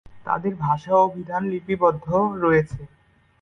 [0.25, 2.05] তাদের ভাষা অভিধানে লিপিবদ্ধ
[2.43, 2.81] রয়েছে।